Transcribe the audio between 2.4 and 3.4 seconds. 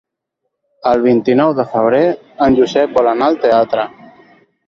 en Josep vol anar al